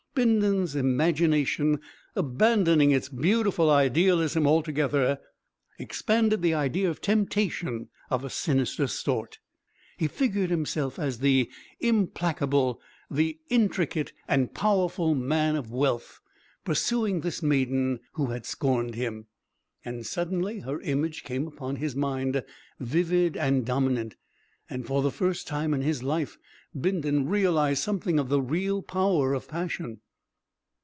[0.13, 1.79] Bindon's imagination,
[2.17, 5.21] abandoning its beautiful idealism altogether,
[5.79, 9.39] expanded the idea of temptation of a sinister sort.
[9.95, 16.19] He figured himself as the implacable, the intricate and powerful man of wealth
[16.65, 19.27] pursuing this maiden who had scorned him.
[19.85, 22.43] And suddenly her image came upon his mind
[22.81, 24.17] vivid and dominant,
[24.69, 26.37] and for the first time in his life
[26.73, 29.99] Bindon realised something of the real power of passion.